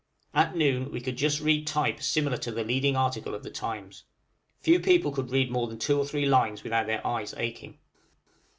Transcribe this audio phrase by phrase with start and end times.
[0.33, 4.05] At noon we could just read type similar to the leading article of the 'Times.'
[4.59, 7.77] Few people could read more than two or three lines without their eyes aching.